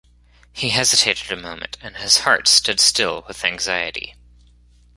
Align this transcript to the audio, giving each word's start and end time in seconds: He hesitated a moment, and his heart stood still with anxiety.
He 0.51 0.69
hesitated 0.71 1.31
a 1.31 1.39
moment, 1.39 1.77
and 1.79 1.97
his 1.97 2.21
heart 2.21 2.47
stood 2.47 2.79
still 2.79 3.23
with 3.27 3.45
anxiety. 3.45 4.15